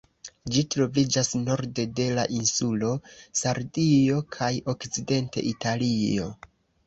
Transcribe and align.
Ĝi 0.53 0.61
troviĝas 0.75 1.27
norde 1.41 1.83
de 1.99 2.07
la 2.19 2.23
insulo 2.37 2.89
Sardio 3.41 4.17
kaj 4.37 4.51
okcidente 4.75 5.45
Italio. 5.53 6.33